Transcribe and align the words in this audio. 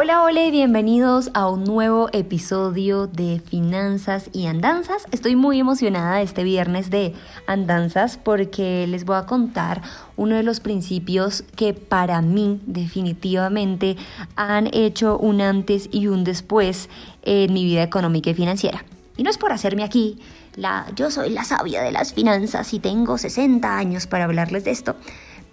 Hola, 0.00 0.22
hola 0.22 0.44
y 0.44 0.52
bienvenidos 0.52 1.28
a 1.34 1.48
un 1.50 1.64
nuevo 1.64 2.08
episodio 2.12 3.08
de 3.08 3.42
Finanzas 3.44 4.30
y 4.32 4.46
Andanzas. 4.46 5.08
Estoy 5.10 5.34
muy 5.34 5.58
emocionada 5.58 6.22
este 6.22 6.44
viernes 6.44 6.88
de 6.88 7.14
Andanzas 7.48 8.16
porque 8.16 8.86
les 8.86 9.04
voy 9.04 9.16
a 9.16 9.26
contar 9.26 9.82
uno 10.16 10.36
de 10.36 10.44
los 10.44 10.60
principios 10.60 11.42
que 11.56 11.74
para 11.74 12.22
mí 12.22 12.60
definitivamente 12.64 13.96
han 14.36 14.68
hecho 14.72 15.18
un 15.18 15.40
antes 15.40 15.88
y 15.90 16.06
un 16.06 16.22
después 16.22 16.88
en 17.22 17.52
mi 17.52 17.64
vida 17.64 17.82
económica 17.82 18.30
y 18.30 18.34
financiera. 18.34 18.84
Y 19.16 19.24
no 19.24 19.30
es 19.30 19.36
por 19.36 19.50
hacerme 19.50 19.82
aquí 19.82 20.20
la 20.54 20.86
yo 20.94 21.10
soy 21.10 21.30
la 21.30 21.42
sabia 21.42 21.82
de 21.82 21.90
las 21.90 22.14
finanzas 22.14 22.72
y 22.72 22.78
tengo 22.78 23.18
60 23.18 23.76
años 23.76 24.06
para 24.06 24.26
hablarles 24.26 24.62
de 24.62 24.70
esto, 24.70 24.94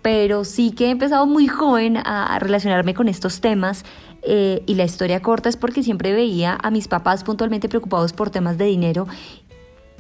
pero 0.06 0.44
sí 0.44 0.70
que 0.70 0.86
he 0.86 0.90
empezado 0.92 1.26
muy 1.26 1.48
joven 1.48 1.98
a 1.98 2.38
relacionarme 2.38 2.94
con 2.94 3.08
estos 3.08 3.42
temas 3.42 3.84
eh, 4.22 4.62
y 4.68 4.76
la 4.76 4.84
historia 4.84 5.20
corta 5.24 5.50
es 5.50 5.58
porque 5.58 5.82
siempre 5.82 6.14
veía 6.14 6.60
a 6.62 6.70
mis 6.70 6.88
papás 6.88 7.24
puntualmente 7.24 7.70
preocupados 7.70 8.14
por 8.14 8.30
temas 8.30 8.60
de 8.60 8.66
dinero 8.66 9.08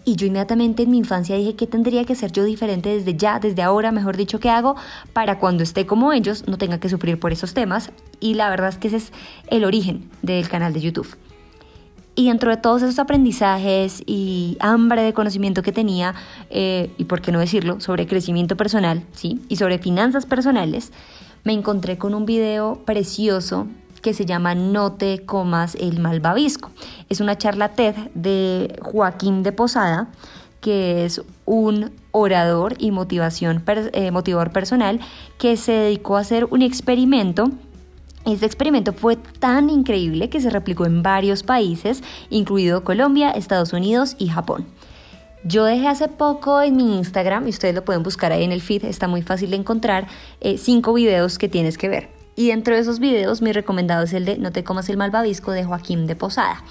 y 0.03 0.15
yo 0.15 0.27
inmediatamente 0.27 0.83
en 0.83 0.91
mi 0.91 0.99
infancia 0.99 1.35
dije 1.35 1.55
que 1.55 1.65
tendría 1.65 2.05
que 2.05 2.13
ser 2.13 2.31
yo 2.31 2.43
diferente 2.43 2.89
desde 2.89 3.17
ya, 3.17 3.39
desde 3.39 3.63
ahora, 3.63 3.91
mejor 3.91 4.15
dicho, 4.15 4.39
que 4.39 4.51
hago 4.51 4.75
para 5.11 5.39
cuando 5.39 5.63
esté 5.63 5.87
como 5.87 6.13
ellos 6.13 6.47
no 6.47 6.59
tenga 6.59 6.79
que 6.79 6.87
sufrir 6.87 7.19
por 7.19 7.31
esos 7.31 7.55
temas. 7.55 7.91
Y 8.19 8.35
la 8.35 8.51
verdad 8.51 8.69
es 8.69 8.77
que 8.77 8.89
ese 8.89 8.97
es 8.97 9.11
el 9.47 9.65
origen 9.65 10.07
del 10.21 10.47
canal 10.47 10.71
de 10.73 10.81
YouTube. 10.81 11.17
Y 12.15 12.27
dentro 12.29 12.49
de 12.49 12.57
todos 12.57 12.81
esos 12.81 12.97
aprendizajes 12.97 14.01
y 14.05 14.55
hambre 14.61 15.01
de 15.01 15.13
conocimiento 15.13 15.61
que 15.61 15.73
tenía, 15.73 16.15
eh, 16.49 16.89
y 16.97 17.03
por 17.03 17.21
qué 17.21 17.33
no 17.33 17.39
decirlo, 17.39 17.81
sobre 17.81 18.07
crecimiento 18.07 18.55
personal, 18.55 19.03
¿sí? 19.11 19.41
Y 19.49 19.57
sobre 19.57 19.79
finanzas 19.79 20.25
personales, 20.25 20.93
me 21.43 21.51
encontré 21.51 21.97
con 21.97 22.13
un 22.13 22.25
video 22.25 22.81
precioso 22.85 23.67
que 24.01 24.13
se 24.13 24.25
llama 24.25 24.55
No 24.55 24.93
te 24.93 25.25
comas 25.25 25.75
el 25.75 25.99
malvavisco. 25.99 26.71
Es 27.09 27.19
una 27.19 27.37
charla 27.37 27.69
TED 27.69 27.95
de 28.13 28.79
Joaquín 28.81 29.43
de 29.43 29.51
Posada, 29.51 30.09
que 30.61 31.05
es 31.05 31.21
un 31.45 31.91
orador 32.11 32.75
y 32.77 32.91
motivación, 32.91 33.63
eh, 33.67 34.11
motivador 34.11 34.51
personal 34.51 34.99
que 35.37 35.57
se 35.57 35.73
dedicó 35.73 36.17
a 36.17 36.21
hacer 36.21 36.45
un 36.45 36.61
experimento 36.61 37.51
este 38.25 38.45
experimento 38.45 38.93
fue 38.93 39.15
tan 39.15 39.69
increíble 39.69 40.29
que 40.29 40.41
se 40.41 40.49
replicó 40.49 40.85
en 40.85 41.03
varios 41.03 41.43
países, 41.43 42.03
incluido 42.29 42.83
Colombia, 42.83 43.31
Estados 43.31 43.73
Unidos 43.73 44.15
y 44.17 44.27
Japón. 44.29 44.65
Yo 45.43 45.63
dejé 45.63 45.87
hace 45.87 46.07
poco 46.07 46.61
en 46.61 46.75
mi 46.75 46.97
Instagram, 46.97 47.45
y 47.45 47.51
ustedes 47.51 47.75
lo 47.75 47.85
pueden 47.85 48.01
buscar 48.01 48.31
ahí 48.31 48.43
en 48.43 48.51
el 48.51 48.61
feed, 48.61 48.85
está 48.85 49.07
muy 49.07 49.21
fácil 49.21 49.51
de 49.51 49.57
encontrar, 49.57 50.07
eh, 50.41 50.57
cinco 50.57 50.93
videos 50.93 51.37
que 51.37 51.47
tienes 51.47 51.77
que 51.77 51.87
ver. 51.87 52.09
Y 52.35 52.47
dentro 52.47 52.73
de 52.73 52.81
esos 52.81 52.99
videos, 52.99 53.41
mi 53.41 53.51
recomendado 53.51 54.03
es 54.03 54.13
el 54.13 54.25
de 54.25 54.37
No 54.37 54.51
te 54.51 54.63
comas 54.63 54.89
el 54.89 54.97
malvavisco 54.97 55.51
de 55.51 55.63
Joaquín 55.63 56.07
de 56.07 56.15
Posada. 56.15 56.63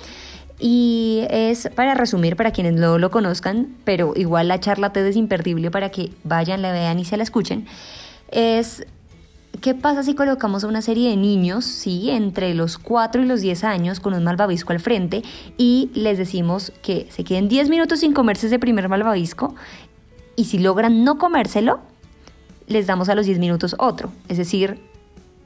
Y 0.59 1.25
es 1.31 1.69
para 1.75 1.95
resumir, 1.95 2.37
para 2.37 2.51
quienes 2.53 2.75
no 2.75 2.99
lo 2.99 3.11
conozcan, 3.11 3.77
pero 3.85 4.13
igual 4.17 4.49
la 4.49 4.61
charla 4.61 4.93
TED 4.93 5.07
es 5.07 5.17
imperdible 5.17 5.71
para 5.71 5.91
que 5.91 6.11
vayan, 6.23 6.63
la 6.63 6.73
vean 6.73 6.99
y 6.99 7.05
se 7.05 7.17
la 7.17 7.23
escuchen. 7.23 7.67
Es 8.31 8.87
¿Qué 9.64 9.75
pasa 9.75 10.02
si 10.02 10.14
colocamos 10.14 10.63
a 10.63 10.67
una 10.67 10.83
serie 10.83 11.08
de 11.08 11.17
niños, 11.17 11.64
sí, 11.64 12.11
entre 12.11 12.52
los 12.52 12.77
4 12.77 13.23
y 13.23 13.25
los 13.25 13.41
10 13.41 13.64
años, 13.64 13.98
con 13.98 14.13
un 14.13 14.23
malvavisco 14.23 14.75
al 14.75 14.79
frente 14.79 15.23
y 15.57 15.89
les 15.95 16.19
decimos 16.19 16.70
que 16.83 17.07
se 17.11 17.25
queden 17.25 17.48
10 17.48 17.70
minutos 17.70 18.01
sin 18.01 18.13
comerse 18.13 18.48
ese 18.48 18.58
primer 18.58 18.91
malvavisco 18.91 19.55
y 20.36 20.45
si 20.45 20.58
logran 20.58 21.02
no 21.02 21.17
comérselo, 21.17 21.80
les 22.67 22.86
damos 22.86 23.08
a 23.08 23.14
los 23.14 23.25
10 23.25 23.39
minutos 23.39 23.75
otro? 23.79 24.13
Es 24.29 24.36
decir, 24.36 24.80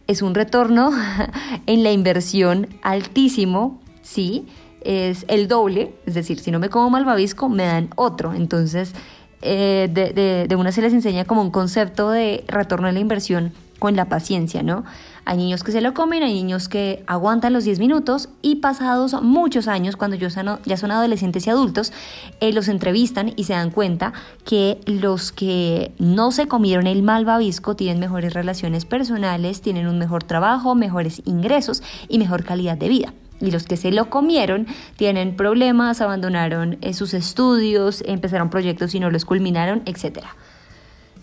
es 0.08 0.20
un 0.20 0.34
retorno 0.34 0.90
en 1.66 1.84
la 1.84 1.92
inversión 1.92 2.66
altísimo, 2.82 3.80
¿sí? 4.02 4.48
Es 4.80 5.26
el 5.28 5.46
doble, 5.46 5.94
es 6.06 6.14
decir, 6.14 6.40
si 6.40 6.50
no 6.50 6.58
me 6.58 6.70
como 6.70 6.90
malvavisco, 6.90 7.48
me 7.48 7.66
dan 7.66 7.90
otro. 7.94 8.34
Entonces, 8.34 8.94
eh, 9.42 9.88
de, 9.92 10.48
de, 10.48 10.56
una 10.56 10.72
se 10.72 10.82
les 10.82 10.92
enseña 10.92 11.24
como 11.24 11.40
un 11.40 11.52
concepto 11.52 12.10
de 12.10 12.42
retorno 12.48 12.88
en 12.88 12.94
la 12.94 13.00
inversión 13.00 13.52
con 13.78 13.96
la 13.96 14.06
paciencia, 14.06 14.62
¿no? 14.62 14.84
Hay 15.24 15.36
niños 15.36 15.62
que 15.62 15.72
se 15.72 15.80
lo 15.80 15.92
comen, 15.92 16.22
hay 16.22 16.32
niños 16.32 16.68
que 16.68 17.04
aguantan 17.06 17.52
los 17.52 17.64
10 17.64 17.78
minutos 17.80 18.30
y 18.40 18.56
pasados 18.56 19.20
muchos 19.22 19.68
años, 19.68 19.96
cuando 19.96 20.16
ya 20.16 20.30
son 20.30 20.90
adolescentes 20.90 21.46
y 21.46 21.50
adultos, 21.50 21.92
eh, 22.40 22.52
los 22.52 22.68
entrevistan 22.68 23.34
y 23.36 23.44
se 23.44 23.52
dan 23.52 23.70
cuenta 23.70 24.12
que 24.44 24.80
los 24.86 25.30
que 25.32 25.92
no 25.98 26.32
se 26.32 26.48
comieron 26.48 26.86
el 26.86 27.02
malvavisco 27.02 27.76
tienen 27.76 28.00
mejores 28.00 28.32
relaciones 28.32 28.86
personales, 28.86 29.60
tienen 29.60 29.86
un 29.86 29.98
mejor 29.98 30.24
trabajo, 30.24 30.74
mejores 30.74 31.20
ingresos 31.26 31.82
y 32.08 32.18
mejor 32.18 32.44
calidad 32.44 32.78
de 32.78 32.88
vida. 32.88 33.12
Y 33.40 33.50
los 33.50 33.64
que 33.64 33.76
se 33.76 33.92
lo 33.92 34.10
comieron 34.10 34.66
tienen 34.96 35.36
problemas, 35.36 36.00
abandonaron 36.00 36.78
eh, 36.80 36.94
sus 36.94 37.14
estudios, 37.14 38.02
empezaron 38.06 38.50
proyectos 38.50 38.94
y 38.94 39.00
no 39.00 39.10
los 39.10 39.24
culminaron, 39.24 39.82
etc. 39.84 40.20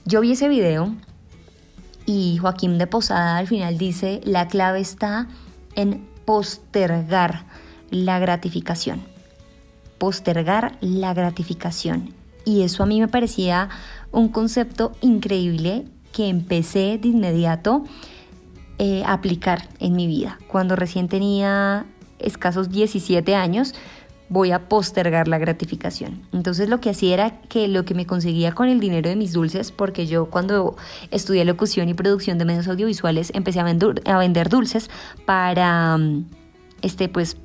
Yo 0.06 0.22
vi 0.22 0.34
ese 0.34 0.48
video 0.48 0.94
y 2.06 2.38
Joaquín 2.38 2.78
de 2.78 2.88
Posada 2.88 3.38
al 3.38 3.48
final 3.48 3.78
dice, 3.78 4.22
la 4.24 4.48
clave 4.48 4.80
está 4.80 5.28
en 5.76 6.06
postergar 6.26 7.46
la 7.90 8.20
gratificación. 8.20 9.02
Postergar 9.98 10.78
la 10.82 11.14
gratificación. 11.14 12.14
Y 12.46 12.62
eso 12.62 12.84
a 12.84 12.86
mí 12.86 13.00
me 13.00 13.08
parecía 13.08 13.70
un 14.12 14.30
concepto 14.30 14.92
increíble 15.02 15.86
que 16.14 16.30
empecé 16.30 17.00
de 17.02 17.08
inmediato 17.08 17.84
eh, 18.78 19.04
a 19.06 19.14
aplicar 19.14 19.68
en 19.80 19.96
mi 19.96 20.08
vida. 20.08 20.38
Cuando 20.48 20.76
recién 20.76 21.08
tenía 21.08 21.86
escasos 22.20 22.70
17 22.70 23.36
años, 23.36 23.74
voy 24.30 24.52
a 24.52 24.68
postergar 24.68 25.28
la 25.28 25.38
gratificación. 25.38 26.22
Entonces 26.34 26.70
lo 26.70 26.80
que 26.80 26.90
hacía 26.90 27.14
era 27.14 27.42
que 27.42 27.68
lo 27.68 27.86
que 27.86 27.94
me 27.94 28.06
conseguía 28.06 28.54
con 28.54 28.70
el 28.70 28.80
dinero 28.80 29.10
de 29.10 29.16
mis 29.16 29.34
dulces, 29.34 29.72
porque 29.72 30.08
yo 30.08 30.26
cuando 30.28 30.76
estudié 31.12 31.46
locución 31.46 31.90
y 31.90 31.94
producción 31.94 32.38
de 32.38 32.46
medios 32.46 32.68
audiovisuales 32.68 33.32
empecé 33.36 33.60
a 33.60 33.64
vender, 33.64 34.50
dulces 34.50 34.90
para, 35.26 35.98
mm, 35.98 36.26
este, 36.82 37.10
pues, 37.10 37.38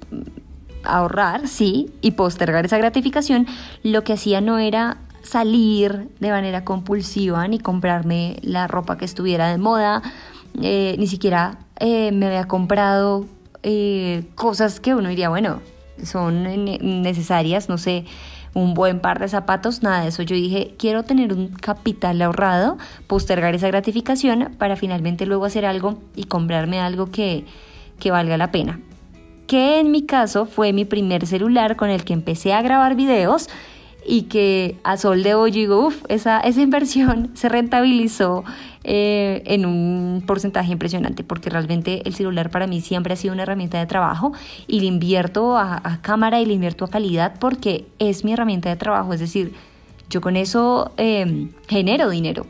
ahorrar, 0.83 1.47
sí, 1.49 1.93
y 2.01 2.13
postergar 2.13 2.65
esa 2.65 2.79
gratificación, 2.79 3.47
lo 3.83 4.03
que 4.03 4.15
hacía 4.15 4.41
no 4.41 4.59
era 4.59 4.99
salir 5.23 6.09
de 6.21 6.31
manera 6.31 6.65
compulsiva 6.65 7.47
ni 7.47 7.59
comprarme 7.59 8.39
la 8.43 8.67
ropa 8.67 8.97
que 8.97 9.05
estuviera 9.05 9.49
de 9.51 9.59
moda, 9.59 10.03
eh, 10.62 10.97
ni 10.99 11.07
siquiera 11.07 11.59
eh, 11.79 12.12
me 12.12 12.27
había 12.27 12.49
comprado 12.49 13.27
eh, 13.62 14.25
cosas 14.35 14.81
que 14.81 14.95
uno 14.95 15.11
diría, 15.11 15.29
bueno, 15.29 15.61
son 16.05 16.44
necesarias, 17.03 17.69
no 17.69 17.78
sé, 17.78 18.05
un 18.55 18.75
buen 18.75 19.00
par 19.00 19.21
de 19.21 19.28
zapatos, 19.28 19.83
nada 19.83 20.03
de 20.03 20.09
eso. 20.09 20.22
Yo 20.22 20.34
dije, 20.34 20.75
quiero 20.78 21.03
tener 21.05 21.33
un 21.33 21.49
capital 21.49 22.21
ahorrado, 22.22 22.78
postergar 23.06 23.55
esa 23.55 23.69
gratificación 23.69 24.55
para 24.59 24.77
finalmente 24.77 25.27
luego 25.27 25.44
hacer 25.44 25.65
algo 25.65 25.99
y 26.16 26.25
comprarme 26.25 26.81
algo 26.81 27.11
que, 27.11 27.44
que 27.99 28.11
valga 28.11 28.37
la 28.37 28.50
pena. 28.50 28.81
Que 29.47 29.81
en 29.81 29.91
mi 29.91 30.03
caso 30.03 30.47
fue 30.47 30.72
mi 30.72 30.84
primer 30.84 31.27
celular 31.27 31.77
con 31.77 31.91
el 31.91 32.05
que 32.05 32.12
empecé 32.12 32.53
a 32.53 32.62
grabar 32.62 32.94
videos 32.94 33.49
y 34.06 34.23
que 34.23 34.76
a 34.85 34.97
sol 34.97 35.23
de 35.23 35.35
hoy 35.35 35.50
digo, 35.50 35.87
uff, 35.87 36.05
esa, 36.08 36.41
esa 36.41 36.61
inversión 36.61 37.31
se 37.35 37.49
rentabilizó 37.49 38.44
eh, 38.82 39.43
en 39.44 39.67
un 39.67 40.23
porcentaje 40.26 40.73
impresionante, 40.73 41.23
porque 41.23 41.50
realmente 41.50 42.02
el 42.06 42.14
celular 42.14 42.50
para 42.50 42.67
mí 42.67 42.81
siempre 42.81 43.12
ha 43.12 43.17
sido 43.17 43.35
una 43.35 43.43
herramienta 43.43 43.79
de 43.79 43.87
trabajo 43.87 44.32
y 44.67 44.81
le 44.81 44.87
invierto 44.87 45.58
a, 45.58 45.99
cámara 46.02 46.41
y 46.41 46.47
le 46.47 46.55
invierto 46.55 46.85
a 46.85 46.88
calidad 46.88 47.35
porque 47.38 47.87
es 47.99 48.25
mi 48.25 48.32
herramienta 48.32 48.69
de 48.69 48.76
trabajo, 48.76 49.12
es 49.12 49.20
decir, 49.20 49.52
yo 50.08 50.20
con 50.20 50.37
eso 50.37 50.93
em, 50.97 51.50
genero 51.69 52.11
dinero. 52.11 52.47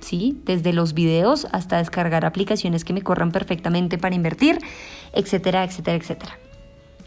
¿Sí? 0.00 0.36
Desde 0.44 0.72
los 0.72 0.94
videos 0.94 1.46
hasta 1.52 1.78
descargar 1.78 2.24
aplicaciones 2.24 2.84
que 2.84 2.92
me 2.92 3.02
corran 3.02 3.30
perfectamente 3.30 3.98
para 3.98 4.16
invertir, 4.16 4.58
etcétera, 5.12 5.62
etcétera, 5.62 5.96
etcétera. 5.96 6.38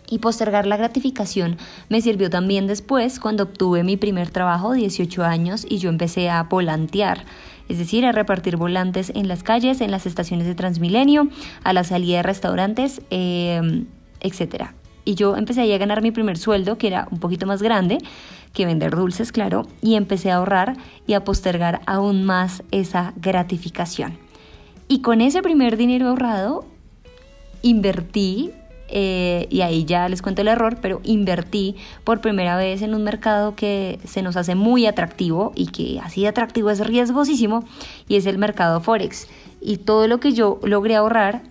Y 0.10 0.20
postergar 0.20 0.68
la 0.68 0.78
gratificación 0.78 1.58
me 1.90 2.02
sirvió 2.02 2.30
también 2.30 2.68
después 2.68 3.20
cuando 3.20 3.44
obtuve 3.44 3.84
mi 3.84 3.98
primer 3.98 4.30
trabajo, 4.30 4.74
18 4.74 5.24
años, 5.24 5.66
y 5.68 5.78
yo 5.80 5.90
empecé 5.90 6.30
a 6.30 6.44
volantear, 6.44 7.26
es 7.70 7.78
decir, 7.78 8.06
a 8.06 8.12
repartir 8.12 8.58
volantes 8.58 9.12
en 9.16 9.28
las 9.28 9.44
calles, 9.44 9.82
en 9.82 9.92
las 9.92 10.06
estaciones 10.06 10.46
de 10.46 10.56
Transmilenio, 10.56 11.28
a 11.64 11.74
la 11.74 11.84
salida 11.84 12.18
de 12.18 12.24
restaurantes, 12.24 13.02
eh, 13.10 13.86
etc. 14.22 14.68
Y 15.06 15.16
yo 15.16 15.38
empecé 15.38 15.74
a 15.74 15.78
ganar 15.78 16.02
mi 16.02 16.12
primer 16.12 16.38
sueldo, 16.38 16.78
que 16.78 16.88
era 16.88 17.08
un 17.12 17.20
poquito 17.20 17.46
más 17.46 17.62
grande 17.62 17.98
que 18.54 18.66
vender 18.66 18.96
dulces, 18.96 19.32
claro, 19.32 19.68
y 19.82 19.96
empecé 19.96 20.32
a 20.32 20.38
ahorrar 20.38 20.78
y 21.06 21.14
a 21.14 21.24
postergar 21.24 21.82
aún 21.86 22.24
más 22.24 22.64
esa 22.72 23.14
gratificación. 23.18 24.18
Y 24.88 25.02
con 25.02 25.22
ese 25.22 25.42
primer 25.42 25.78
dinero 25.78 26.10
ahorrado, 26.10 26.66
invertí 27.62 28.52
eh, 28.88 29.48
y 29.50 29.62
ahí 29.62 29.86
ya 29.86 30.08
les 30.10 30.22
cuento 30.22 30.42
el 30.42 30.48
error, 30.48 30.78
pero 30.82 31.02
invertí 31.04 31.76
por 32.04 32.22
primera 32.22 32.56
vez 32.58 32.82
en 32.82 32.94
un 32.94 33.04
mercado 33.04 33.56
que 33.56 34.00
se 34.06 34.22
nos 34.22 34.38
hace 34.38 34.56
muy 34.56 34.86
atractivo 34.86 35.54
y 35.56 35.68
que 35.68 36.00
así 36.00 36.26
atractivo 36.26 36.70
es 36.70 36.86
riesgosísimo 36.86 37.66
y 38.08 38.18
es 38.18 38.26
el 38.26 38.38
mercado 38.38 38.82
Forex. 38.82 39.28
Y 39.62 39.78
todo 39.78 40.08
lo 40.08 40.20
que 40.20 40.34
yo 40.34 40.60
logré 40.64 40.96
ahorrar 40.96 41.42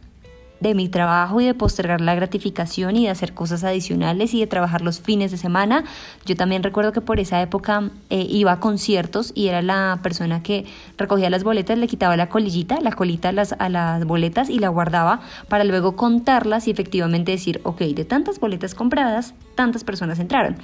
de 0.69 0.75
mi 0.75 0.89
trabajo 0.89 1.41
y 1.41 1.47
de 1.47 1.55
postergar 1.55 2.01
la 2.01 2.15
gratificación 2.15 2.97
y 2.97 3.05
de 3.05 3.11
hacer 3.11 3.35
cosas 3.35 3.65
adicionales 3.65 4.35
y 4.35 4.41
de 4.41 4.47
trabajar 4.47 4.83
los 4.83 5.01
fines 5.01 5.31
de 5.31 5.37
semana. 5.37 5.85
Yo 6.27 6.37
también 6.37 6.63
recuerdo 6.63 6.93
que 6.93 7.01
por 7.01 7.21
esa 7.21 7.41
época 7.43 7.91
eh, 8.11 8.27
iba 8.29 8.53
a 8.53 8.61
conciertos 8.61 9.33
y 9.35 9.49
era 9.49 9.63
la 9.63 10.01
persona 10.03 10.43
que 10.43 10.65
recogía 10.97 11.31
las 11.31 11.45
boletas, 11.45 11.79
le 11.79 11.87
quitaba 11.87 12.17
la 12.17 12.29
colillita, 12.29 12.81
la 12.81 12.93
colita 12.93 13.29
a 13.29 13.69
las, 13.69 14.05
boletas 14.07 14.51
y 14.51 14.59
la 14.59 14.69
guardaba 14.69 15.21
para 15.49 15.65
luego 15.65 15.97
contarlas 15.97 16.67
y 16.67 16.71
efectivamente 16.71 17.33
decir, 17.33 17.61
ok, 17.65 17.81
de 17.81 18.05
tantas 18.05 18.41
boletas 18.41 18.75
compradas, 18.75 19.35
tantas 19.55 19.85
personas 19.85 20.19
entraron. 20.19 20.57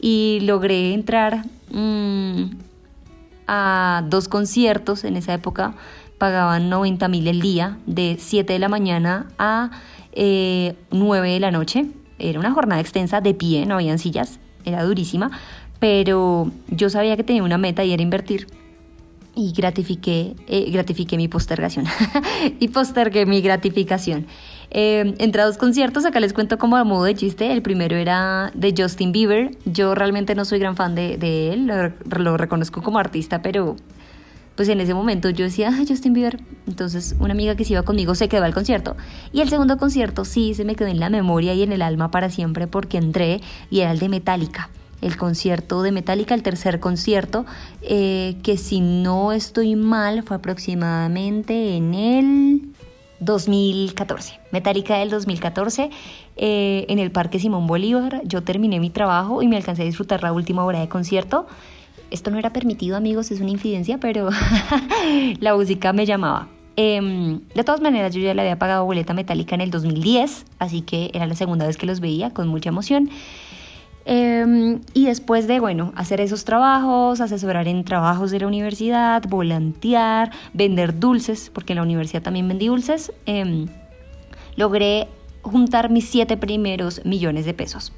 Y 0.00 0.40
logré 0.42 0.92
entrar 0.92 1.44
mm, 1.72 2.56
a 3.46 4.02
dos 4.08 4.28
conciertos 4.28 5.04
en 5.04 5.16
esa 5.16 5.32
época 5.32 5.74
pagaban 6.18 6.68
90 6.68 7.08
mil 7.08 7.26
el 7.28 7.40
día, 7.40 7.78
de 7.86 8.16
7 8.18 8.52
de 8.52 8.58
la 8.58 8.68
mañana 8.68 9.26
a 9.38 9.70
9 10.14 10.14
eh, 10.14 10.74
de 11.32 11.40
la 11.40 11.50
noche. 11.50 11.86
Era 12.18 12.38
una 12.38 12.52
jornada 12.52 12.80
extensa, 12.80 13.20
de 13.20 13.34
pie, 13.34 13.66
no 13.66 13.74
habían 13.74 13.98
sillas, 13.98 14.38
era 14.64 14.84
durísima, 14.84 15.30
pero 15.80 16.50
yo 16.68 16.88
sabía 16.88 17.16
que 17.16 17.24
tenía 17.24 17.42
una 17.42 17.58
meta 17.58 17.84
y 17.84 17.92
era 17.92 18.02
invertir. 18.02 18.46
Y 19.36 19.52
gratifiqué, 19.52 20.36
eh, 20.46 20.70
gratifiqué 20.70 21.16
mi 21.16 21.26
postergación. 21.26 21.86
y 22.60 22.68
postergué 22.68 23.26
mi 23.26 23.40
gratificación. 23.40 24.26
Eh, 24.70 25.14
entré 25.18 25.42
a 25.42 25.46
dos 25.46 25.56
conciertos, 25.56 26.04
acá 26.04 26.20
les 26.20 26.32
cuento 26.32 26.58
como 26.58 26.76
a 26.76 26.84
modo 26.84 27.04
de 27.04 27.14
chiste. 27.14 27.52
El 27.52 27.62
primero 27.62 27.96
era 27.96 28.52
de 28.54 28.74
Justin 28.76 29.12
Bieber. 29.12 29.50
Yo 29.64 29.94
realmente 29.94 30.34
no 30.34 30.44
soy 30.44 30.58
gran 30.58 30.76
fan 30.76 30.94
de, 30.94 31.52
él, 31.52 31.66
lo, 31.66 32.36
reconozco 32.36 32.82
como 32.82 32.98
artista, 32.98 33.42
pero 33.42 33.76
pues 34.56 34.68
en 34.68 34.80
ese 34.80 34.94
momento 34.94 35.30
yo 35.30 35.44
decía, 35.44 35.70
ah, 35.72 35.84
Justin 35.86 36.12
Bieber. 36.12 36.40
Entonces 36.66 37.16
una 37.18 37.32
amiga 37.32 37.56
que 37.56 37.64
se 37.64 37.72
iba 37.72 37.82
conmigo 37.82 38.14
se 38.14 38.28
quedó 38.28 38.44
al 38.44 38.54
concierto. 38.54 38.96
Y 39.32 39.40
el 39.40 39.48
segundo 39.48 39.76
concierto 39.76 40.24
sí 40.24 40.54
se 40.54 40.64
me 40.64 40.76
quedó 40.76 40.88
en 40.88 41.00
la 41.00 41.10
memoria 41.10 41.54
y 41.54 41.62
en 41.62 41.72
el 41.72 41.82
alma 41.82 42.10
para 42.10 42.30
siempre 42.30 42.66
porque 42.66 42.98
entré 42.98 43.40
y 43.70 43.80
era 43.80 43.92
el 43.92 43.98
de 43.98 44.08
Metallica. 44.08 44.70
El 45.00 45.16
concierto 45.16 45.82
de 45.82 45.92
Metallica, 45.92 46.34
el 46.34 46.42
tercer 46.42 46.80
concierto, 46.80 47.44
eh, 47.82 48.36
que 48.42 48.56
si 48.56 48.80
no 48.80 49.32
estoy 49.32 49.76
mal 49.76 50.22
fue 50.22 50.36
aproximadamente 50.36 51.76
en 51.76 51.94
el 51.94 52.62
2014. 53.20 54.40
Metallica 54.50 54.98
del 54.98 55.10
2014 55.10 55.90
eh, 56.36 56.86
en 56.88 56.98
el 56.98 57.10
Parque 57.10 57.38
Simón 57.38 57.66
Bolívar. 57.66 58.22
Yo 58.24 58.42
terminé 58.42 58.80
mi 58.80 58.90
trabajo 58.90 59.42
y 59.42 59.48
me 59.48 59.56
alcancé 59.56 59.82
a 59.82 59.84
disfrutar 59.84 60.22
la 60.22 60.32
última 60.32 60.64
hora 60.64 60.80
de 60.80 60.88
concierto. 60.88 61.46
Esto 62.14 62.30
no 62.30 62.38
era 62.38 62.52
permitido, 62.52 62.96
amigos, 62.96 63.32
es 63.32 63.40
una 63.40 63.50
infidencia, 63.50 63.98
pero 63.98 64.28
la 65.40 65.56
música 65.56 65.92
me 65.92 66.06
llamaba. 66.06 66.46
Em, 66.76 67.40
de 67.56 67.64
todas 67.64 67.80
maneras, 67.80 68.14
yo 68.14 68.20
ya 68.20 68.34
le 68.34 68.42
había 68.42 68.56
pagado 68.56 68.84
boleta 68.84 69.14
metálica 69.14 69.56
en 69.56 69.62
el 69.62 69.72
2010, 69.72 70.46
así 70.60 70.82
que 70.82 71.10
era 71.12 71.26
la 71.26 71.34
segunda 71.34 71.66
vez 71.66 71.76
que 71.76 71.86
los 71.86 71.98
veía 71.98 72.30
con 72.30 72.46
mucha 72.46 72.68
emoción. 72.68 73.10
Em, 74.04 74.80
y 74.92 75.06
después 75.06 75.48
de, 75.48 75.58
bueno, 75.58 75.92
hacer 75.96 76.20
esos 76.20 76.44
trabajos, 76.44 77.20
asesorar 77.20 77.66
en 77.66 77.82
trabajos 77.82 78.30
de 78.30 78.38
la 78.38 78.46
universidad, 78.46 79.24
volantear, 79.28 80.30
vender 80.52 81.00
dulces, 81.00 81.50
porque 81.52 81.72
en 81.72 81.78
la 81.78 81.82
universidad 81.82 82.22
también 82.22 82.46
vendí 82.46 82.68
dulces, 82.68 83.12
em, 83.26 83.66
logré 84.54 85.08
juntar 85.42 85.90
mis 85.90 86.08
siete 86.08 86.36
primeros 86.36 87.04
millones 87.04 87.44
de 87.44 87.54
pesos 87.54 87.92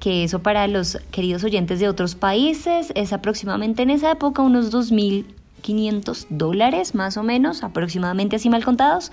que 0.00 0.24
eso 0.24 0.40
para 0.40 0.66
los 0.68 0.98
queridos 1.10 1.44
oyentes 1.44 1.80
de 1.80 1.88
otros 1.88 2.14
países 2.14 2.92
es 2.94 3.12
aproximadamente 3.12 3.82
en 3.82 3.90
esa 3.90 4.12
época 4.12 4.42
unos 4.42 4.72
2.500 4.72 6.26
dólares 6.30 6.94
más 6.94 7.16
o 7.16 7.22
menos, 7.22 7.62
aproximadamente 7.62 8.36
así 8.36 8.48
mal 8.48 8.64
contados. 8.64 9.10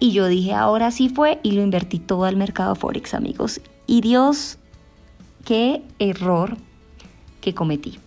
Y 0.00 0.12
yo 0.12 0.26
dije, 0.28 0.54
ahora 0.54 0.90
sí 0.90 1.08
fue 1.08 1.40
y 1.42 1.52
lo 1.52 1.62
invertí 1.62 1.98
todo 1.98 2.24
al 2.24 2.36
mercado 2.36 2.74
Forex, 2.76 3.14
amigos. 3.14 3.60
Y 3.86 4.00
Dios, 4.00 4.58
qué 5.44 5.82
error 5.98 6.56
que 7.40 7.54
cometí. 7.54 7.98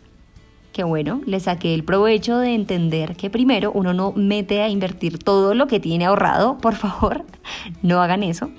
Qué 0.71 0.85
bueno, 0.85 1.21
le 1.25 1.41
saqué 1.41 1.73
el 1.73 1.83
provecho 1.83 2.38
de 2.38 2.55
entender 2.55 3.17
que 3.17 3.29
primero 3.29 3.73
uno 3.73 3.93
no 3.93 4.13
mete 4.13 4.61
a 4.61 4.69
invertir 4.69 5.19
todo 5.19 5.53
lo 5.53 5.67
que 5.67 5.81
tiene 5.81 6.05
ahorrado, 6.05 6.59
por 6.59 6.75
favor, 6.75 7.25
no 7.81 8.01
hagan 8.01 8.23
eso. 8.23 8.49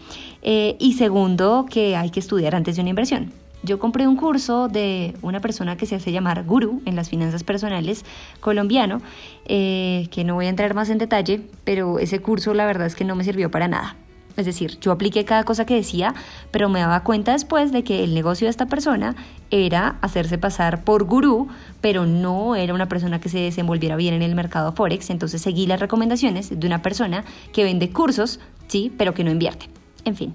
Eh, 0.43 0.77
y 0.79 0.95
segundo, 0.95 1.67
que 1.71 1.97
hay 1.97 2.11
que 2.11 2.21
estudiar 2.21 2.55
antes 2.55 2.77
de 2.77 2.83
una 2.83 2.91
inversión. 2.91 3.33
Yo 3.65 3.79
compré 3.79 4.09
un 4.09 4.17
curso 4.17 4.67
de 4.67 5.15
una 5.23 5.39
persona 5.39 5.77
que 5.77 5.87
se 5.87 5.95
hace 5.95 6.11
llamar 6.11 6.45
gurú 6.45 6.83
en 6.85 6.97
las 6.97 7.09
finanzas 7.09 7.45
personales 7.45 8.05
colombiano, 8.41 9.01
eh, 9.47 10.09
que 10.11 10.25
no 10.25 10.35
voy 10.35 10.47
a 10.47 10.49
entrar 10.49 10.75
más 10.75 10.91
en 10.91 10.99
detalle, 10.99 11.43
pero 11.63 12.01
ese 12.01 12.19
curso 12.19 12.55
la 12.55 12.67
verdad 12.67 12.89
es 12.89 12.97
que 12.97 13.05
no 13.05 13.15
me 13.15 13.23
sirvió 13.23 13.53
para 13.53 13.69
nada. 13.69 13.97
Es 14.37 14.47
decir, 14.47 14.81
yo 14.81 14.93
apliqué 14.93 15.25
cada 15.25 15.45
cosa 15.45 15.67
que 15.67 15.75
decía, 15.75 16.15
pero 16.51 16.69
me 16.69 16.81
daba 16.81 17.05
cuenta 17.05 17.33
después 17.33 17.71
de 17.71 17.85
que 17.85 18.03
el 18.03 18.15
negocio 18.15 18.47
de 18.47 18.51
esta 18.51 18.67
persona 18.67 19.15
era 19.51 19.99
hacerse 20.01 20.39
pasar 20.39 20.83
por 20.83 21.05
gurú, 21.05 21.49
pero 21.81 22.07
no 22.07 22.57
era 22.57 22.75
una 22.75 22.89
persona 22.89 23.21
que 23.21 23.29
se 23.29 23.39
desenvolviera 23.39 23.95
bien 23.95 24.15
en 24.15 24.23
el 24.23 24.35
mercado 24.35 24.73
Forex. 24.73 25.11
Entonces 25.11 25.43
seguí 25.43 25.67
las 25.67 25.81
recomendaciones 25.81 26.59
de 26.59 26.67
una 26.67 26.83
persona 26.83 27.25
que 27.53 27.63
vende 27.63 27.91
cursos, 27.91 28.41
sí, 28.69 28.91
pero 28.97 29.13
que 29.15 29.23
no 29.23 29.31
invierte. 29.31 29.69
En 30.05 30.17
fin, 30.17 30.35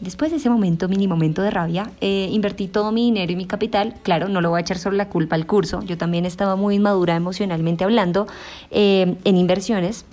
después 0.00 0.30
de 0.30 0.38
ese 0.38 0.50
momento, 0.50 0.88
mini 0.88 1.06
momento 1.06 1.42
de 1.42 1.50
rabia, 1.50 1.90
eh, 2.00 2.28
invertí 2.32 2.68
todo 2.68 2.92
mi 2.92 3.04
dinero 3.04 3.32
y 3.32 3.36
mi 3.36 3.46
capital. 3.46 3.94
Claro, 4.02 4.28
no 4.28 4.40
lo 4.40 4.50
voy 4.50 4.58
a 4.58 4.60
echar 4.60 4.78
sobre 4.78 4.96
la 4.96 5.08
culpa 5.08 5.36
al 5.36 5.46
curso. 5.46 5.82
Yo 5.82 5.96
también 5.96 6.26
estaba 6.26 6.56
muy 6.56 6.76
inmadura 6.76 7.16
emocionalmente 7.16 7.84
hablando 7.84 8.26
eh, 8.70 9.16
en 9.24 9.36
inversiones 9.36 10.04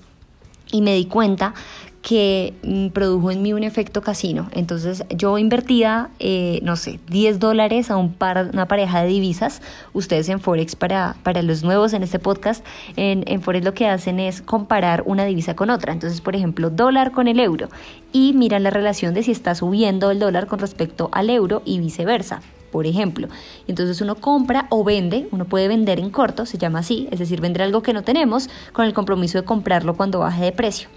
y 0.71 0.81
me 0.81 0.95
di 0.95 1.06
cuenta 1.06 1.53
que 2.01 2.53
mm, 2.63 2.88
produjo 2.89 3.31
en 3.31 3.42
mí 3.42 3.53
un 3.53 3.63
efecto 3.63 4.01
casino. 4.01 4.50
Entonces 4.53 5.03
yo 5.09 5.38
invertía, 5.38 6.09
eh, 6.19 6.59
no 6.63 6.75
sé, 6.75 7.00
10 7.09 7.39
dólares 7.39 7.92
a 7.92 7.98
un 7.98 8.13
par, 8.13 8.50
una 8.53 8.68
pareja 8.68 9.01
de 9.01 9.09
divisas. 9.09 9.62
Ustedes 9.93 10.29
en 10.29 10.39
Forex, 10.39 10.75
para, 10.75 11.15
para 11.24 11.41
los 11.41 11.63
nuevos 11.63 11.93
en 11.93 12.03
este 12.03 12.20
podcast, 12.20 12.65
en, 12.96 13.24
en 13.27 13.41
Forex 13.41 13.63
lo 13.63 13.74
que 13.74 13.88
hacen 13.88 14.20
es 14.20 14.41
comparar 14.41 15.03
una 15.05 15.25
divisa 15.25 15.55
con 15.55 15.70
otra. 15.70 15.93
Entonces, 15.93 16.22
por 16.22 16.36
ejemplo, 16.36 16.70
dólar 16.70 17.12
con 17.12 17.27
el 17.27 17.39
euro. 17.39 17.70
Y 18.12 18.34
miran 18.34 18.63
la 18.63 18.72
relación 18.72 19.13
de 19.13 19.24
si 19.24 19.31
está 19.31 19.53
subiendo 19.55 20.12
el 20.12 20.20
dólar 20.20 20.48
con 20.48 20.60
respecto 20.60 21.10
al 21.12 21.29
euro 21.29 21.62
y 21.65 21.79
viceversa 21.79 22.41
por 22.72 22.88
ejemplo. 22.88 23.27
Entonces 23.67 24.00
uno 24.00 24.15
compra 24.15 24.67
o 24.70 24.86
vende, 24.86 25.27
uno 25.31 25.43
puede 25.43 25.67
vender 25.67 26.00
en 26.00 26.10
corto, 26.10 26.46
se 26.46 26.58
llama 26.58 26.79
así, 26.79 27.10
es 27.12 27.20
decir, 27.20 27.41
vender 27.41 27.63
algo 27.63 27.84
que 27.84 27.91
no 27.91 28.01
tenemos 28.01 28.50
con 28.72 28.86
el 28.86 28.93
compromiso 28.93 29.38
de 29.38 29.43
comprarlo 29.43 29.98
cuando 29.98 30.20
baje 30.20 30.46
de 30.46 30.51
precio 30.53 30.88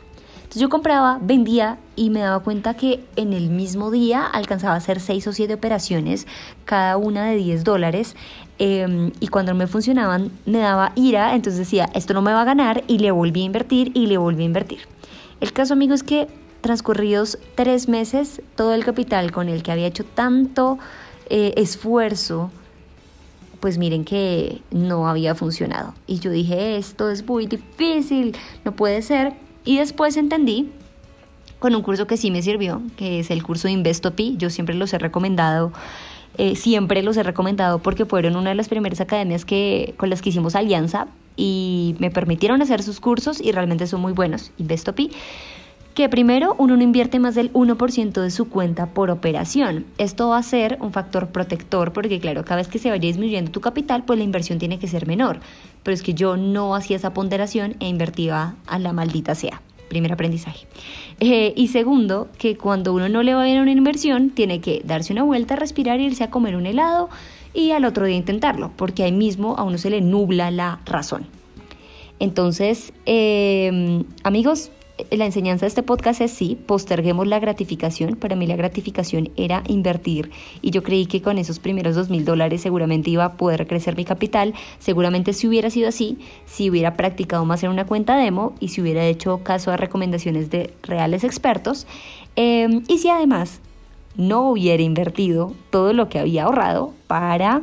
yo 0.60 0.68
compraba, 0.68 1.18
vendía 1.20 1.78
y 1.96 2.10
me 2.10 2.20
daba 2.20 2.40
cuenta 2.40 2.74
que 2.74 3.04
en 3.16 3.32
el 3.32 3.50
mismo 3.50 3.90
día 3.90 4.24
alcanzaba 4.24 4.74
a 4.74 4.78
hacer 4.78 5.00
6 5.00 5.26
o 5.26 5.32
7 5.32 5.54
operaciones, 5.54 6.26
cada 6.64 6.96
una 6.96 7.26
de 7.26 7.36
10 7.36 7.64
dólares. 7.64 8.14
Em, 8.58 9.10
y 9.18 9.28
cuando 9.28 9.54
me 9.54 9.66
funcionaban 9.66 10.30
me 10.46 10.58
daba 10.58 10.92
ira, 10.94 11.34
entonces 11.34 11.58
decía, 11.58 11.90
esto 11.94 12.14
no 12.14 12.22
me 12.22 12.32
va 12.32 12.42
a 12.42 12.44
ganar 12.44 12.84
y 12.86 12.98
le 12.98 13.10
volví 13.10 13.42
a 13.42 13.44
invertir 13.44 13.90
y 13.94 14.06
le 14.06 14.16
volví 14.16 14.42
a 14.42 14.46
invertir. 14.46 14.80
El 15.40 15.52
caso, 15.52 15.72
amigo, 15.74 15.94
es 15.94 16.02
que 16.02 16.28
transcurridos 16.60 17.38
tres 17.56 17.88
meses, 17.88 18.40
todo 18.56 18.74
el 18.74 18.84
capital 18.84 19.32
con 19.32 19.48
el 19.48 19.62
que 19.62 19.72
había 19.72 19.86
hecho 19.86 20.04
tanto 20.04 20.78
eh, 21.28 21.52
esfuerzo, 21.56 22.50
pues 23.60 23.76
miren 23.76 24.04
que 24.04 24.62
no 24.70 25.08
había 25.08 25.34
funcionado. 25.34 25.94
Y 26.06 26.20
yo 26.20 26.30
dije, 26.30 26.76
esto 26.76 27.10
es 27.10 27.26
muy 27.26 27.46
difícil, 27.46 28.36
no 28.64 28.72
puede 28.72 29.02
ser. 29.02 29.34
Y 29.64 29.78
después 29.78 30.16
entendí 30.16 30.70
con 31.58 31.74
un 31.74 31.82
curso 31.82 32.06
que 32.06 32.16
sí 32.16 32.30
me 32.30 32.42
sirvió, 32.42 32.82
que 32.96 33.20
es 33.20 33.30
el 33.30 33.42
curso 33.42 33.68
de 33.68 33.72
Investopi. 33.72 34.36
Yo 34.36 34.50
siempre 34.50 34.74
los 34.74 34.92
he 34.92 34.98
recomendado, 34.98 35.72
eh, 36.36 36.56
siempre 36.56 37.02
los 37.02 37.16
he 37.16 37.22
recomendado 37.22 37.78
porque 37.78 38.04
fueron 38.04 38.36
una 38.36 38.50
de 38.50 38.56
las 38.56 38.68
primeras 38.68 39.00
academias 39.00 39.44
que, 39.44 39.94
con 39.96 40.10
las 40.10 40.20
que 40.20 40.28
hicimos 40.28 40.54
alianza 40.54 41.06
y 41.36 41.96
me 41.98 42.10
permitieron 42.10 42.60
hacer 42.60 42.82
sus 42.82 43.00
cursos 43.00 43.40
y 43.40 43.52
realmente 43.52 43.86
son 43.86 44.00
muy 44.00 44.12
buenos. 44.12 44.52
Investopi 44.58 45.10
que 45.94 46.08
primero 46.08 46.56
uno 46.58 46.76
no 46.76 46.82
invierte 46.82 47.20
más 47.20 47.36
del 47.36 47.52
1% 47.52 48.20
de 48.20 48.30
su 48.30 48.48
cuenta 48.48 48.86
por 48.86 49.10
operación. 49.10 49.86
Esto 49.96 50.28
va 50.28 50.38
a 50.38 50.42
ser 50.42 50.76
un 50.80 50.92
factor 50.92 51.28
protector 51.28 51.92
porque 51.92 52.18
claro, 52.18 52.44
cada 52.44 52.56
vez 52.56 52.68
que 52.68 52.80
se 52.80 52.90
vaya 52.90 53.00
disminuyendo 53.00 53.52
tu 53.52 53.60
capital, 53.60 54.04
pues 54.04 54.18
la 54.18 54.24
inversión 54.24 54.58
tiene 54.58 54.80
que 54.80 54.88
ser 54.88 55.06
menor. 55.06 55.38
Pero 55.84 55.94
es 55.94 56.02
que 56.02 56.14
yo 56.14 56.36
no 56.36 56.74
hacía 56.74 56.96
esa 56.96 57.14
ponderación 57.14 57.76
e 57.78 57.88
invertía 57.88 58.56
a 58.66 58.78
la 58.78 58.92
maldita 58.92 59.34
sea 59.34 59.62
primer 59.88 60.12
aprendizaje. 60.12 60.66
Eh, 61.20 61.52
y 61.56 61.68
segundo, 61.68 62.28
que 62.38 62.56
cuando 62.56 62.92
uno 62.92 63.08
no 63.08 63.22
le 63.22 63.34
va 63.34 63.44
bien 63.44 63.58
a 63.58 63.62
una 63.62 63.70
inversión, 63.70 64.30
tiene 64.30 64.60
que 64.60 64.82
darse 64.84 65.12
una 65.12 65.22
vuelta, 65.22 65.54
respirar, 65.54 66.00
irse 66.00 66.24
a 66.24 66.30
comer 66.30 66.56
un 66.56 66.66
helado 66.66 67.10
y 67.52 67.70
al 67.70 67.84
otro 67.84 68.06
día 68.06 68.16
intentarlo, 68.16 68.72
porque 68.76 69.04
ahí 69.04 69.12
mismo 69.12 69.56
a 69.56 69.62
uno 69.62 69.78
se 69.78 69.90
le 69.90 70.00
nubla 70.00 70.50
la 70.50 70.80
razón. 70.84 71.26
Entonces, 72.18 72.92
em, 73.06 74.04
amigos, 74.24 74.70
la 75.10 75.26
enseñanza 75.26 75.66
de 75.66 75.68
este 75.68 75.82
podcast 75.82 76.20
es 76.20 76.30
sí, 76.30 76.56
posterguemos 76.66 77.26
la 77.26 77.40
gratificación. 77.40 78.14
Para 78.14 78.36
mí 78.36 78.46
la 78.46 78.56
gratificación 78.56 79.30
era 79.36 79.64
invertir 79.66 80.30
y 80.62 80.70
yo 80.70 80.82
creí 80.82 81.06
que 81.06 81.20
con 81.20 81.38
esos 81.38 81.58
primeros 81.58 81.96
dos 81.96 82.10
mil 82.10 82.24
dólares 82.24 82.62
seguramente 82.62 83.10
iba 83.10 83.24
a 83.24 83.32
poder 83.32 83.66
crecer 83.66 83.96
mi 83.96 84.04
capital. 84.04 84.54
Seguramente 84.78 85.32
si 85.32 85.48
hubiera 85.48 85.70
sido 85.70 85.88
así, 85.88 86.18
si 86.46 86.70
hubiera 86.70 86.94
practicado 86.94 87.44
más 87.44 87.64
en 87.64 87.70
una 87.70 87.86
cuenta 87.86 88.16
demo 88.16 88.54
y 88.60 88.68
si 88.68 88.80
hubiera 88.80 89.04
hecho 89.04 89.38
caso 89.38 89.72
a 89.72 89.76
recomendaciones 89.76 90.50
de 90.50 90.72
reales 90.82 91.24
expertos 91.24 91.86
em, 92.36 92.82
y 92.86 92.98
si 92.98 93.08
además 93.08 93.60
no 94.16 94.48
hubiera 94.48 94.82
invertido 94.82 95.54
todo 95.70 95.92
lo 95.92 96.08
que 96.08 96.20
había 96.20 96.44
ahorrado 96.44 96.92
para 97.08 97.62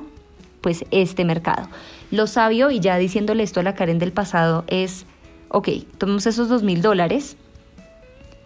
pues 0.59 0.83
este 0.91 1.23
mercado. 1.23 1.69
Lo 2.11 2.27
sabio, 2.27 2.71
y 2.71 2.81
ya 2.81 2.97
diciéndole 2.97 3.41
esto 3.41 3.61
a 3.61 3.63
la 3.63 3.73
Karen 3.73 3.99
del 3.99 4.11
pasado, 4.11 4.65
es 4.67 5.05
ok, 5.53 5.69
tomemos 5.97 6.25
esos 6.25 6.47
dos 6.47 6.63
mil 6.63 6.81
dólares, 6.81 7.35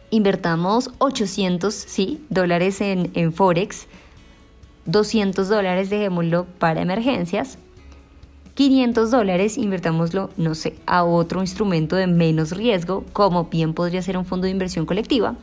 invertamos 0.09 0.89
800 0.97 1.73
¿sí? 1.73 2.19
dólares 2.29 2.81
en, 2.81 3.11
en 3.13 3.31
Forex, 3.31 3.87
200 4.85 5.47
dólares 5.47 5.89
dejémoslo 5.89 6.45
para 6.57 6.81
emergencias, 6.81 7.59
500 8.55 9.11
dólares 9.11 9.57
invertámoslo, 9.57 10.31
no 10.37 10.55
sé, 10.55 10.75
a 10.87 11.03
otro 11.03 11.41
instrumento 11.41 11.95
de 11.95 12.07
menos 12.07 12.51
riesgo, 12.51 13.05
como 13.13 13.45
bien 13.45 13.73
podría 13.73 14.01
ser 14.01 14.17
un 14.17 14.25
fondo 14.25 14.45
de 14.45 14.51
inversión 14.51 14.85
colectiva, 14.85 15.35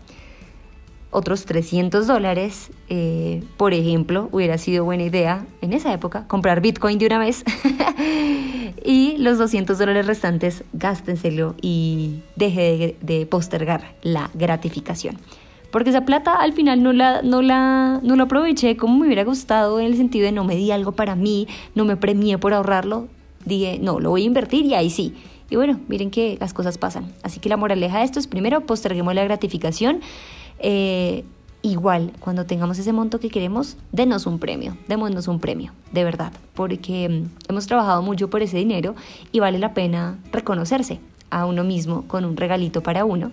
otros 1.12 1.45
300 1.45 2.07
dólares, 2.07 2.71
eh, 2.88 3.45
por 3.59 3.75
ejemplo, 3.75 4.28
hubiera 4.33 4.57
sido 4.57 4.85
buena 4.85 5.04
idea 5.04 5.47
en 5.61 5.75
esa 5.75 5.92
época 5.92 6.26
comprar 6.26 6.62
Bitcoin 6.62 6.99
de 6.99 7.07
una 7.07 7.19
vez 7.19 7.45
y 8.85 9.19
los 9.19 9.38
200 9.38 9.78
dólares 9.78 10.07
restantes 10.07 10.64
gástenselo 10.73 11.54
y 11.61 12.23
deje 12.35 12.97
de, 13.00 13.26
postergar 13.26 13.95
la 14.02 14.31
gratificación. 14.33 15.19
Porque 15.71 15.90
esa 15.90 16.07
plata 16.07 16.35
al 16.35 16.54
final 16.54 16.83
no 16.83 16.92
la, 16.92 17.21
no, 17.23 17.42
la, 17.42 18.00
no 18.02 18.16
la 18.16 18.25
aproveché 18.25 18.76
como 18.76 18.99
me 18.99 19.07
hubiera 19.07 19.25
gustado 19.25 19.81
en 19.81 19.87
el 19.87 19.97
sentido 19.97 20.25
de 20.25 20.33
no 20.33 20.45
me 20.45 20.57
di 20.57 20.71
algo 20.71 20.92
para 20.92 21.14
mí, 21.14 21.47
no 21.75 21.85
me 21.85 21.97
premié 21.97 22.38
por 22.38 22.54
ahorrarlo. 22.54 23.09
Dije, 23.45 23.78
no, 23.81 24.00
lo 24.00 24.11
voy 24.11 24.23
a 24.23 24.26
invertir 24.26 24.64
y 24.64 24.75
ahí 24.75 24.88
sí. 24.88 25.14
Y 25.50 25.57
bueno, 25.57 25.78
miren 25.88 26.11
que 26.11 26.38
las 26.40 26.54
cosas 26.54 26.78
pasan. 26.78 27.12
Así 27.23 27.38
que 27.38 27.50
la 27.50 27.59
moraleja 27.59 27.99
de 27.99 28.04
esto 28.04 28.19
es 28.19 28.26
primero 28.26 28.62
posterguemos 28.62 29.14
la 29.14 29.25
gratificación. 29.25 30.00
Eh, 30.62 31.25
igual, 31.62 32.12
cuando 32.21 32.47
tengamos 32.47 32.78
ese 32.78 32.92
monto 32.92 33.21
que 33.21 33.28
queremos, 33.28 33.76
denos 33.90 34.26
un 34.26 34.38
premio, 34.38 34.76
démonos 34.88 35.28
un 35.28 35.40
premio, 35.40 35.73
de 35.92 36.04
verdad, 36.04 36.33
porque 36.54 37.09
mm, 37.09 37.50
hemos 37.50 37.66
trabajado 37.66 38.02
mucho 38.02 38.31
por 38.31 38.42
ese 38.42 38.57
dinero 38.57 38.95
y 39.33 39.40
vale 39.40 39.59
la 39.59 39.75
pena 39.75 40.19
reconocerse 40.33 41.00
a 41.31 41.47
uno 41.47 41.64
mismo 41.64 42.07
con 42.07 42.25
un 42.25 42.37
regalito 42.37 42.83
para 42.83 43.04
uno, 43.04 43.33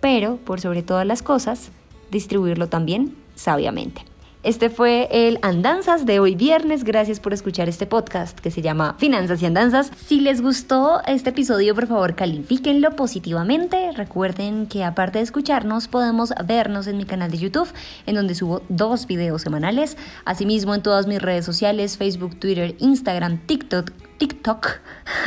pero 0.00 0.36
por 0.36 0.60
sobre 0.60 0.82
todas 0.82 1.06
las 1.06 1.22
cosas, 1.22 1.70
distribuirlo 2.10 2.68
también 2.68 3.14
sabiamente. 3.34 4.02
Este 4.44 4.68
fue 4.68 5.08
el 5.10 5.38
Andanzas 5.40 6.04
de 6.04 6.20
hoy 6.20 6.34
viernes. 6.34 6.84
Gracias 6.84 7.18
por 7.18 7.32
escuchar 7.32 7.70
este 7.70 7.86
podcast 7.86 8.38
que 8.38 8.50
se 8.50 8.60
llama 8.60 8.94
Finanzas 8.98 9.40
y 9.40 9.46
Andanzas. 9.46 9.90
Si 10.04 10.20
les 10.20 10.42
gustó 10.42 11.00
este 11.06 11.30
episodio, 11.30 11.74
por 11.74 11.86
favor, 11.86 12.14
califíquenlo 12.14 12.94
positivamente. 12.94 13.92
Recuerden 13.92 14.66
que 14.66 14.84
aparte 14.84 15.16
de 15.16 15.24
escucharnos, 15.24 15.88
podemos 15.88 16.34
vernos 16.44 16.86
en 16.88 16.98
mi 16.98 17.06
canal 17.06 17.30
de 17.30 17.38
YouTube, 17.38 17.72
en 18.04 18.16
donde 18.16 18.34
subo 18.34 18.60
dos 18.68 19.06
videos 19.06 19.40
semanales. 19.40 19.96
Asimismo, 20.26 20.74
en 20.74 20.82
todas 20.82 21.06
mis 21.06 21.22
redes 21.22 21.46
sociales, 21.46 21.96
Facebook, 21.96 22.38
Twitter, 22.38 22.76
Instagram, 22.80 23.38
TikTok, 23.46 23.92
TikTok, 24.26 24.80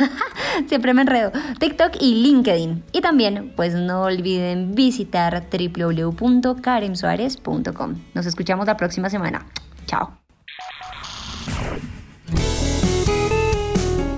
siempre 0.68 0.92
me 0.92 1.02
enredo, 1.02 1.30
TikTok 1.60 1.92
y 2.00 2.16
LinkedIn. 2.16 2.82
Y 2.90 3.00
también, 3.00 3.52
pues 3.54 3.74
no 3.74 4.02
olviden 4.02 4.74
visitar 4.74 5.46
www.karensuarez.com. 5.50 7.94
Nos 8.14 8.26
escuchamos 8.26 8.66
la 8.66 8.76
próxima 8.76 9.08
semana. 9.08 9.46
Chao. 9.86 10.18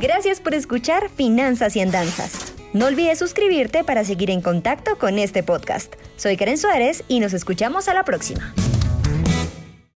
Gracias 0.00 0.40
por 0.40 0.54
escuchar 0.54 1.10
Finanzas 1.10 1.76
y 1.76 1.82
Andanzas. 1.82 2.54
No 2.72 2.86
olvides 2.86 3.18
suscribirte 3.18 3.84
para 3.84 4.02
seguir 4.04 4.30
en 4.30 4.40
contacto 4.40 4.96
con 4.96 5.18
este 5.18 5.42
podcast. 5.42 5.92
Soy 6.16 6.38
Karen 6.38 6.56
Suárez 6.56 7.04
y 7.06 7.20
nos 7.20 7.34
escuchamos 7.34 7.86
a 7.88 7.94
la 7.94 8.04
próxima. 8.04 8.54